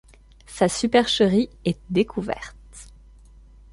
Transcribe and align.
Sa 0.47 0.67
supercherie 0.67 1.47
est 1.63 1.77
découverte. 1.91 2.55